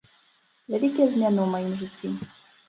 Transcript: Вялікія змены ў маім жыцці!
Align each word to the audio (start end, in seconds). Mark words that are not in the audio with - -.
Вялікія 0.75 1.07
змены 1.17 1.39
ў 1.43 1.47
маім 1.53 1.73
жыцці! 1.83 2.07